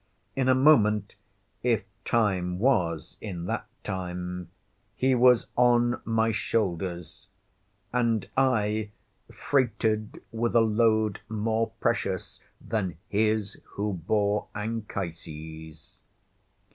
In 0.35 0.49
a 0.49 0.55
moment 0.55 1.15
(if 1.61 1.83
time 2.05 2.57
was 2.57 3.17
in 3.21 3.45
that 3.45 3.67
time) 3.83 4.49
he 4.95 5.13
was 5.13 5.45
on 5.55 6.01
my 6.05 6.31
shoulders, 6.31 7.27
and 7.93 8.27
I—freighted 8.35 10.23
with 10.31 10.55
a 10.55 10.59
load 10.61 11.19
more 11.29 11.69
precious 11.79 12.39
than 12.59 12.97
his 13.09 13.61
who 13.73 13.93
bore 13.93 14.47
Anchises. 14.55 16.01